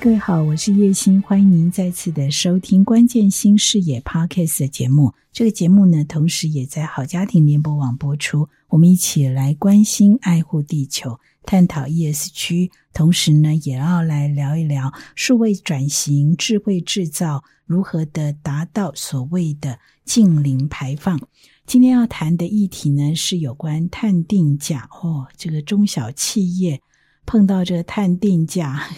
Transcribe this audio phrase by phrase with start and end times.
[0.00, 5.12] 各位好，我是叶欣，欢迎您再次的收听《关键新视野》Podcast 的节目。
[5.32, 8.48] 这个节目呢，同时也在好家庭联播网播出。
[8.68, 21.20] 我们一起来关心、爱护地球，探讨 ESG，同时呢，也要来聊一聊数位转型、智慧制造如何的达到所谓的净零排放。
[21.66, 25.26] 今天要谈的议题呢，是有关碳定价哦。
[25.36, 26.80] 这个中小企业
[27.26, 28.88] 碰到这个碳定价。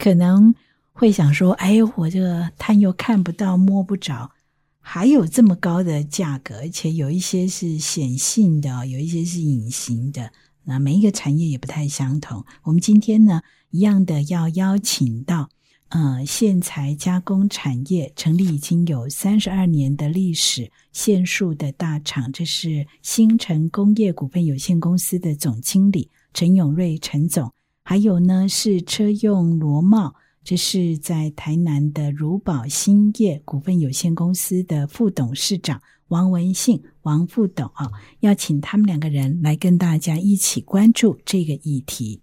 [0.00, 0.54] 可能
[0.92, 4.30] 会想说：“哎，我这个碳又看不到、摸不着，
[4.80, 10.32] 还有这么高的价格，而且有一些是显性的，有一些是隐形的。
[10.64, 12.46] 那每一个产业也不太相同。
[12.62, 15.50] 我们今天呢，一样的要邀请到，
[15.88, 27.52] 呃，线材加工产业成立已经有三十二年的历史，线束的大厂，这是新城工业股份有限公司的总经理陈永瑞陈总。”
[27.90, 42.22] 还有呢，是车用螺帽，这是在台南的如宝兴业股份有限公司的副董事长王文信，王副董啊，要请他们两个人来跟大家一起关注这个议题。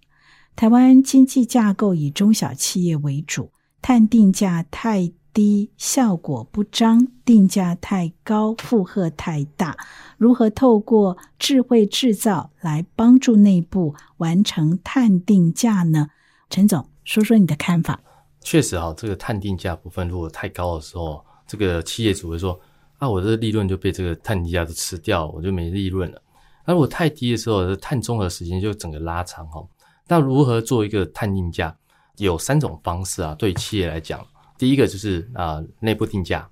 [0.56, 3.52] 台湾经济架构以中小企业为主，
[3.82, 5.12] 碳定价太。
[5.38, 9.78] 低效果不彰，定价太高，负荷太大。
[10.18, 16.10] 如何透过智慧制造来帮助内部完成碳定价呢？
[16.50, 18.00] 陈总，说说你的看法。
[18.42, 22.60] 确实哈，这个碳定价部分如果太高的时候，这个企业主会说
[22.98, 26.20] ：“啊，我的利润就被这个碳定价都吃掉，我就没利润了。”
[26.66, 29.64] 那如果太低的时候，碳中和时间就整个拉长哈。
[30.08, 31.78] 那如何做一个碳定价？
[32.18, 34.26] 有三种方式啊，对企业来讲。
[34.58, 36.50] 第一个就是啊内部定价，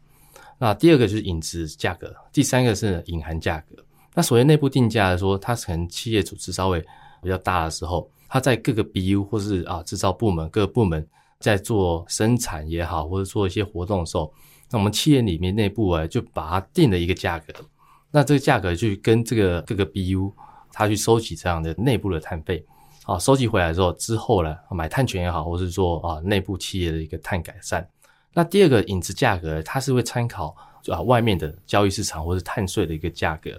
[0.57, 3.75] 那第二个就是隐值价格，第三个是隐含价格。
[4.13, 6.79] 那所谓内部定价来说，它可能企业组织稍微
[7.21, 11.05] 比较大的时候，它在各个 BU 或是啊制造部门各个部门
[11.39, 14.31] 在做生产也好，或者做一些活动的时候，
[14.71, 17.53] 那我们企业里面内部啊就把它定了一个价格，
[18.11, 20.31] 那这个价格就跟这个各个 BU
[20.71, 22.65] 它去收集这样的内部的碳费。
[23.05, 27.87] 啊，收集回来之后，之后呢，买碳权也好，或是说啊，内部企业的一个碳改善。
[28.35, 30.53] 那第二个影子价格，它是会参考
[30.89, 33.49] 啊外面的交易市场或是碳税的一个价格。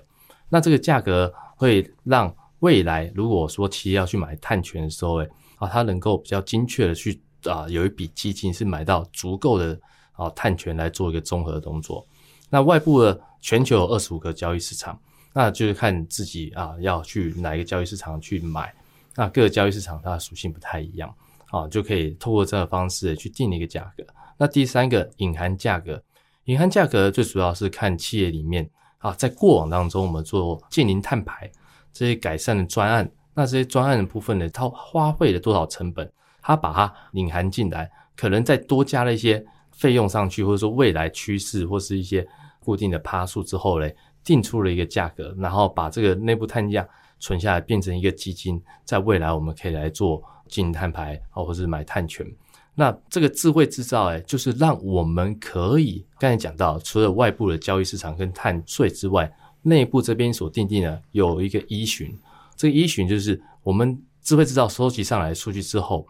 [0.50, 9.80] 那这个价格会让未来如果说企业要去买碳权的时候，诶啊，它能够比较精确的去啊有一笔基金是买到足够的
[10.12, 12.06] 啊碳权来做一个综合的动作。
[12.50, 15.00] 那外部的全球有二十五个交易市场，
[15.32, 18.72] 那就是看自己啊要去哪一个交易市场去买。
[19.14, 21.12] 那各个交易市场它的属性不太一样，
[21.50, 24.04] 啊，就可以透过这个方式去定一个价格。
[24.36, 26.02] 那第三个隐含价格，
[26.44, 31.50] 隐含价格最主要是看企业里面啊，在过往当中我们做建零碳排
[31.92, 36.10] 这些改善的专案，那这些专案的部分呢，它花费了多少成本，
[36.40, 42.26] 它把它隐含进来，可能再多加了一些费用上去，或者说未来趋势或是一些
[42.60, 46.86] 固定的趴数之后嘞，定出了一个价格，然后把这个内部碳价。
[47.18, 52.26] 存下来变成一个基金，在未来我们可以来做进碳排啊，或是买碳权。
[52.78, 62.14] 那这个智慧制造，哎，就是让我们可以刚才讲到，除了外部的交易市场跟碳税之外，内部这边所定定的有一个依循。
[62.54, 66.06] 这个依循就是我们智慧制造收集上来数据之后，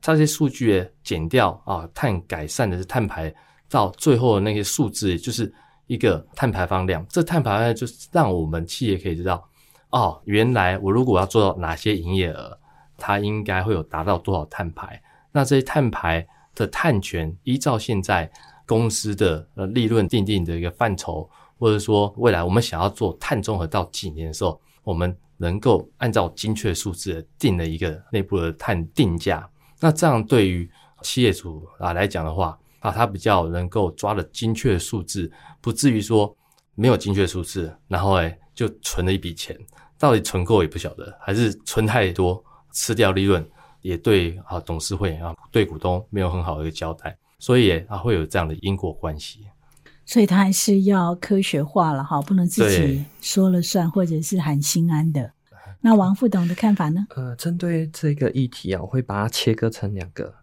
[0.00, 3.32] 这些数据减掉啊，碳改善的是碳排，
[3.70, 5.52] 到最后的那些数字，就是
[5.86, 7.06] 一个碳排放量。
[7.08, 9.48] 这碳排放量就是让我们企业可以知道。
[9.90, 12.58] 哦，原来我如果要做到哪些营业额，
[12.96, 15.00] 它应该会有达到多少碳排？
[15.38, 18.28] 那这些碳排的碳权，依照现在
[18.66, 29.48] 公司的呃利润定定的一个范畴，或者说未来我们想要做碳中和到几年的时候，我们能够按照精确数字定了一个内部的碳定价。
[29.78, 30.68] 那这样对于
[31.02, 35.30] 企业主啊来讲的话，啊，他比较能够抓的精确数字，
[35.60, 36.36] 不至于说
[36.74, 39.56] 没有精确数字，然后哎就存了一笔钱。
[39.96, 42.42] 到底存够也不晓得，还是存太多
[42.72, 43.48] 吃掉利润，
[43.80, 49.46] 也对啊董事会啊对股东没有很好的一个交代，所以啊会有这样的因果关系。
[50.04, 55.32] 所以他还是要科学化了哈，不能自己说了算，或者是很心安的。
[55.82, 57.06] 那王副董的看法呢？
[57.10, 60.34] 呃，针对这个议题啊，我会把它切割成两个：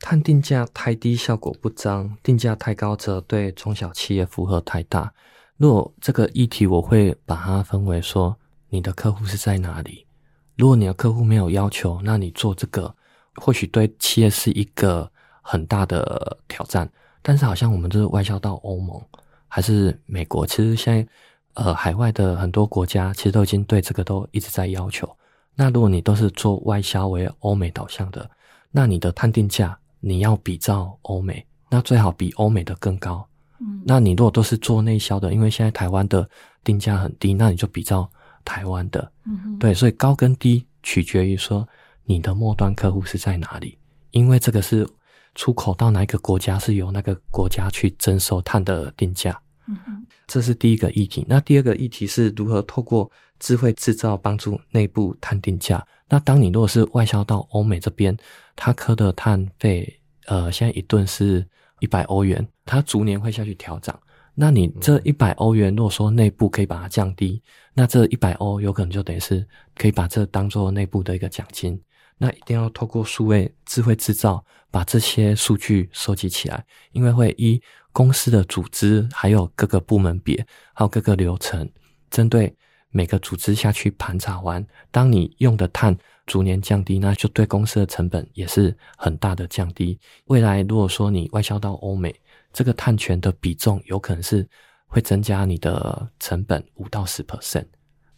[0.00, 5.12] 碳定价太低，效果不彰；定价太高，则对中小企业负荷太大。
[5.56, 8.36] 若这个议题，我会把它分为说。
[8.72, 10.06] 你的客户是在哪里？
[10.56, 12.94] 如果你的客户没有要求，那你做这个
[13.36, 15.10] 或许对企业是一个
[15.42, 16.90] 很大的挑战。
[17.22, 19.00] 但是好像我们这是外销到欧盟
[19.46, 21.06] 还是美国，其实现在
[21.54, 25.08] 呃海外的很多国家其实都已经对这个都一直在要求。
[25.54, 28.28] 那如果你都是做外销为欧美导向的，
[28.70, 33.26] 那你的探定价你要比照欧美，那最好比欧美的更高。
[33.58, 36.26] 嗯，那你如果都是做内销的，因为现在台湾的
[36.64, 38.10] 定价很低，那你就比照
[38.44, 39.12] 台湾的。
[39.24, 41.68] 嗯对，所以高跟低取决于说
[42.04, 43.78] 你的末端客户是在哪里，
[44.10, 44.88] 因为这个是
[45.34, 49.40] 出口到哪一个国家是由那个国家去征收碳的定价。
[49.68, 51.24] 嗯哼，这是第一个议题。
[51.28, 55.86] 那第二个议题是如何透过智慧制造帮助内部碳定价。
[56.08, 58.16] 那当你如果是外销到欧美这边，
[58.56, 61.46] 它科的碳费，呃，现在一吨是
[61.78, 63.96] 一百欧元，它逐年会下去调涨。
[64.34, 67.42] 那你这一百欧元，如果说内部可以把它降低，
[67.74, 71.80] 那这一百欧有可能就等于是可以把这当做内部的一个奖金。
[72.16, 77.60] 那一定要透过数位智慧制造，把这些数据收集起来，因为会依
[77.92, 81.66] 公司的组织，还有各个部门别，还有各个流程，
[82.10, 82.54] 针对
[82.90, 89.98] 每个组织下去盘查完，当你用的碳逐年降低，那就对公司的成本也是很大的降低。
[90.26, 92.14] 未来如果说你外销到欧美，
[92.52, 94.48] 这个碳权的比重有可能是
[94.86, 97.66] 会增加你的成本五到十 percent。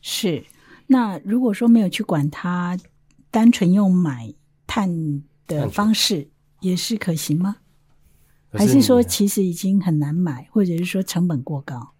[0.00, 0.42] 是，
[0.86, 2.78] 那如果说没有去管它，
[3.30, 4.32] 单纯用买
[4.66, 6.30] 碳的方式
[6.60, 7.56] 也是可行吗？
[8.50, 11.92] 还是说其实已经很难买，或者是说成本过高？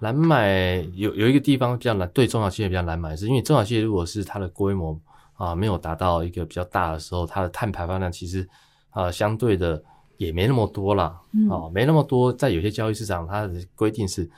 [0.00, 4.98] 难买有有一个地方比较难，对中小企业比较难买，是因为中小企业如果是它的规模
[5.34, 8.48] 啊没有达到一个比较大的时候，它的碳排放量其实
[8.88, 9.84] 啊相对的。
[10.16, 11.20] 也没那么多啦，
[11.50, 12.32] 哦，没那么多。
[12.32, 14.28] 在有些交易市场，它的规定是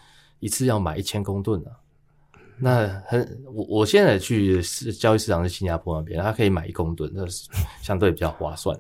[0.41, 1.71] 一次要买一千公吨的。
[2.61, 7.49] 那很，我我现在去市交易市场是新加坡那边，它可以买一公吨，那是
[7.81, 8.77] 相对比较划算。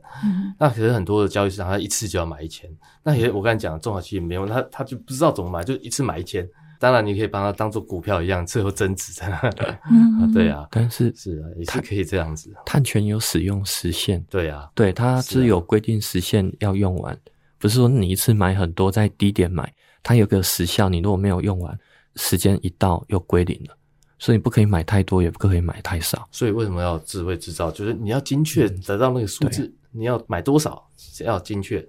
[0.58, 2.68] 那可是很多的交易市场，它一次就要买一千。
[3.04, 6.48] 那也我刚才讲，中小企业没有，他他就不知道怎么买，就一次买一千。
[6.78, 9.80] 当然，你可以把它当做股票一样，最后增值的。
[9.90, 12.54] 嗯，对啊，但是是啊，也是可以这样子。
[12.64, 17.18] 碳权有使用时限，对啊，对，它是有规定时限要用完，
[17.58, 19.72] 不是说你一次买很多在低点买，
[20.02, 21.76] 它有个时效，你如果没有用完，
[22.14, 23.76] 时间一到又归零了，
[24.18, 26.28] 所以不可以买太多，也不可以买太少。
[26.30, 27.70] 所以为什么要智慧制造？
[27.72, 30.88] 就是你要精确得到那个数字，你要买多少
[31.24, 31.84] 要精确。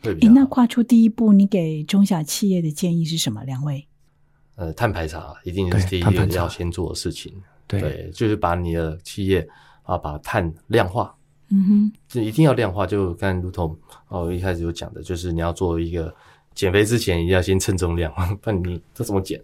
[0.00, 3.42] 对，那跨出第一步，你给中小企业的建议是什么？
[3.42, 3.88] 两位？
[4.58, 7.32] 呃，碳排查一定是第一件要先做的事情。
[7.68, 9.48] 对，就是把你的企业
[9.84, 11.14] 啊，把碳量化。
[11.50, 12.84] 嗯哼，这一定要量化。
[12.84, 13.78] 就刚如同
[14.08, 16.12] 哦一开始有讲的，就是你要做一个
[16.56, 18.12] 减肥之前，一定要先称重量。
[18.42, 19.40] 不然你这怎么减？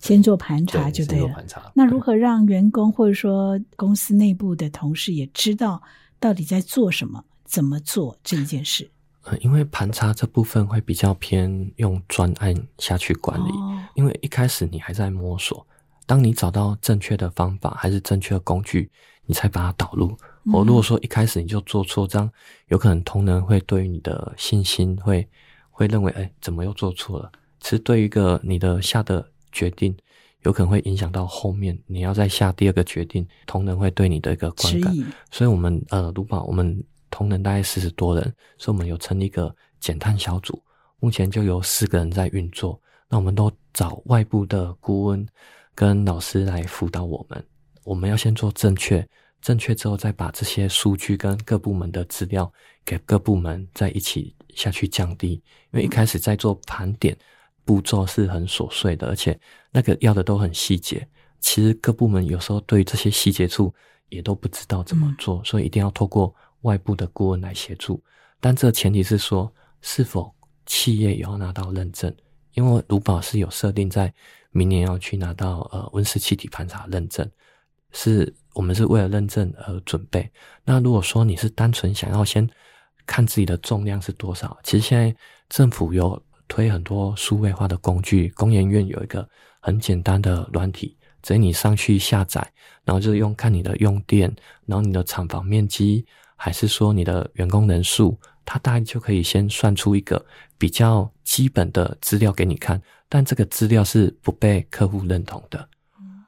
[0.00, 1.28] 先做盘查就对了。
[1.28, 1.72] 盘查。
[1.74, 5.82] 那如何让员工或者说公司内部的同事也知道
[6.20, 8.90] 到底在做什么、怎么做这一件事？
[9.40, 13.50] 因为盘查这部分会比较偏用专案下去管理，
[13.94, 15.66] 因为一开始你还在摸索，
[16.06, 18.90] 当你找到正确的方法还是正确的工具，
[19.24, 20.16] 你才把它导入。
[20.52, 22.30] 我如果说一开始你就做错，这样
[22.68, 25.26] 有可能同仁会对于你的信心会
[25.70, 27.32] 会认为，哎，怎么又做错了？
[27.58, 29.96] 其实对于一个你的下的决定，
[30.42, 34.94] 有可能会影响到后面你要再下第二个决定，同仁会对你的一个观感。
[35.32, 36.82] 所以，我们呃，卢宝，我们。
[37.16, 38.22] 同仁大概四十多人，
[38.58, 40.62] 所以我们有成立一个减碳小组，
[41.00, 42.78] 目前就有四个人在运作。
[43.08, 45.26] 那我们都找外部的顾问
[45.74, 47.42] 跟老师来辅导我们。
[47.84, 49.02] 我们要先做正确，
[49.40, 52.52] 正确之后再把这些数据跟各部门的资料
[52.84, 55.42] 给各部门在一起下去降低。
[55.70, 57.16] 因为一开始在做盘点
[57.64, 59.40] 步骤是很琐碎的，而且
[59.72, 61.08] 那个要的都很细节。
[61.40, 63.72] 其实各部门有时候对这些细节处
[64.10, 66.34] 也都不知道怎么做，所以一定要透过。
[66.62, 68.02] 外部的顾问来协助，
[68.40, 70.34] 但这前提是说，是否
[70.64, 72.12] 企业也要拿到认证？
[72.54, 74.12] 因为卢宝是有设定在
[74.50, 77.30] 明年要去拿到呃温室气体盘查认证，
[77.92, 80.28] 是我们是为了认证而准备。
[80.64, 82.48] 那如果说你是单纯想要先
[83.04, 85.14] 看自己的重量是多少，其实现在
[85.48, 89.28] 政府有推很多数位化的工具，工研院有一个
[89.60, 92.40] 很简单的软体，只要你上去下载，
[92.84, 94.34] 然后就是用看你的用电，
[94.64, 96.06] 然后你的厂房面积。
[96.36, 100.24] 还是说你的员工人数，他大概就可以先算出一个
[100.56, 105.68] 比较基本的资料给你看，但这个资料是不被客户认同的。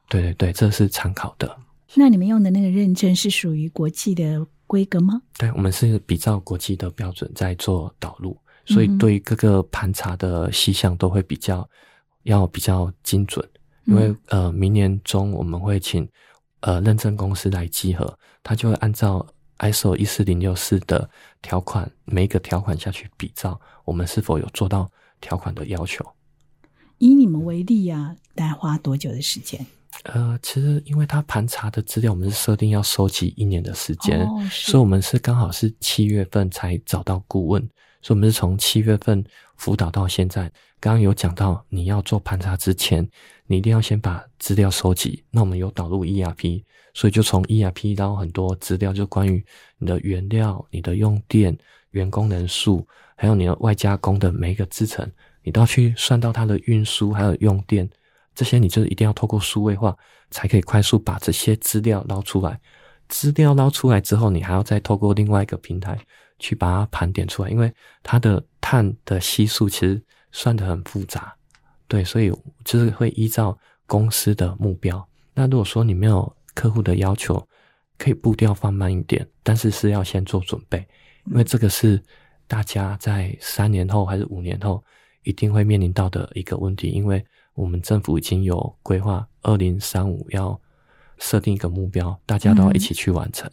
[0.08, 1.56] 对对对，这是参考的。
[1.94, 5.20] 那你们用的那个认证是属于国际的规格吗？
[5.38, 8.36] 对，我们是比照国际的标准在做导入，
[8.66, 11.68] 所以对于各个盘查的细项都会比较
[12.24, 13.46] 要比较精准。
[13.84, 16.06] 因为呃，明年中我们会请
[16.60, 19.26] 呃认证公司来集合，他就会按照
[19.58, 21.08] ISO 一四零六四的
[21.42, 26.04] 条款，每一个条款下去比照，我们是否有做到条款的要求。
[26.98, 29.64] 以你们为例啊，大概花多久的时间？
[30.04, 37.60] 呃，其实因为他盘查的资料，我们是设定要收集一年的时间，哦所以我们是刚好是七月份才找到顾问，
[38.00, 39.24] 所以我们是从七月份
[39.58, 40.50] 辅导到现在。
[40.80, 43.06] 刚刚有讲到，你要做盘查之前，
[43.46, 45.22] 你一定要先把资料收集。
[45.30, 46.62] 那我们有导入 ERP，
[46.94, 49.44] 所以就从 ERP 到很多资料，就关于
[49.78, 51.56] 你的原料、你的用电、
[51.90, 52.86] 员工人数，
[53.16, 55.10] 还有你的外加工的每一个制成，
[55.42, 57.88] 你都要去算到它的运输还有用电。
[58.36, 59.96] 这些你就一定要透过数位化，
[60.30, 62.60] 才可以快速把这些资料捞出来。
[63.08, 65.98] 资料捞出来之后，你还要再透过另外一个平台
[66.38, 67.72] 去把它盘点出来，因为
[68.02, 70.00] 它的碳的系数其实
[70.30, 71.34] 算得很复杂，
[71.86, 72.32] 对，所以
[72.64, 75.06] 就是会依照公司的目标。
[75.34, 77.42] 那如果说你没有客户的要求，
[77.96, 80.86] 可以步调放慢一点，但是是要先做准备，
[81.26, 82.00] 因为这个是
[82.46, 84.82] 大家在三年后还是五年后
[85.22, 87.24] 一定会面临到的一个问题，因为
[87.54, 90.60] 我们政府已经有规划，二零三五要
[91.18, 93.50] 设定一个目标，大家都要一起去完成。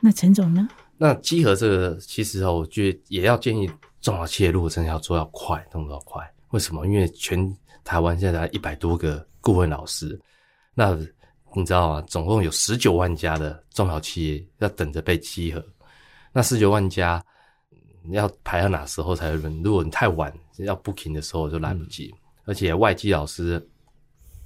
[0.00, 0.68] 那陈总呢？
[0.96, 3.66] 那集合这个，其实哦，我觉得也要建议
[4.00, 6.22] 中小企业，如果真的要做，要快，动作要快。
[6.50, 6.86] 为什么？
[6.86, 10.18] 因为全台湾现在一百多个顾问老师，
[10.72, 10.96] 那
[11.54, 12.04] 你知道吗？
[12.06, 15.64] 总共有十九万家的中小企业要等着被集合，
[16.32, 17.24] 那十九万家
[18.02, 19.62] 你要排到哪时候才会轮？
[19.62, 23.60] 如果你太晚要 booking 的时候就来不及，而且外籍老师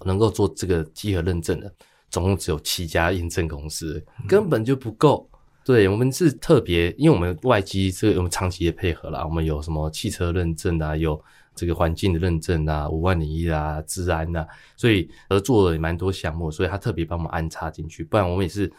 [0.05, 1.73] 能够做这个集合认证的，
[2.11, 5.29] 总共只有七家验证公司，根本就不够。
[5.65, 11.23] 对我们是特别，因为我们外机这个我们长期的配合啦，我们有什么汽车认证啊，有
[11.55, 14.49] 这个环境的认证啊，五万零一啊，治安啊，
[14.79, 18.73] 所以合作也蛮多项目，所以他特别帮我们安插进去，不然我们也是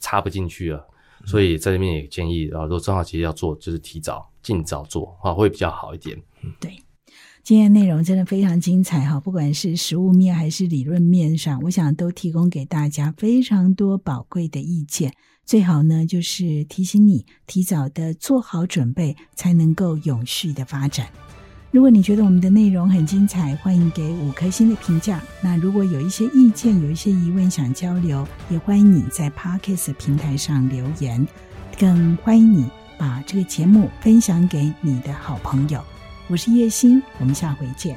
[0.00, 0.84] 插不进去了。
[1.24, 6.20] 所以在这边也建议啊，如果中小企业要做，就是提早尽早做啊，会比较好一点。
[6.58, 6.76] 对，
[7.44, 15.12] 今天内容真的非常精彩哈，不管是实物面还是理论面上，我想都提供给大家非常多宝贵的意见。
[15.44, 21.08] 最好呢，就是提醒你提早的做好准备，才能够永续的发展。
[21.72, 25.20] 如果你觉得我们的内容很精彩，欢迎给五颗星的评价。
[25.42, 31.26] 那如果有一些意见、有一些疑问想交流，也欢迎你在 Podcast 平台上留言，
[31.76, 35.82] 更欢迎你把这个节目分享给你的好朋友。
[36.32, 37.94] 我是叶欣，我们下回见。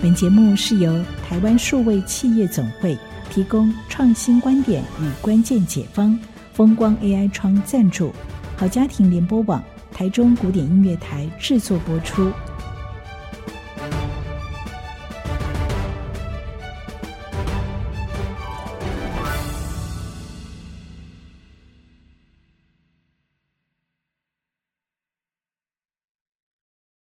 [0.00, 2.96] 本节目是由台湾数位企业总会
[3.28, 6.16] 提供创新观点与关键解方，
[6.52, 8.12] 风光 AI 窗赞助，
[8.56, 9.60] 好家庭联播网
[9.90, 12.30] 台中古典音乐台制作播出。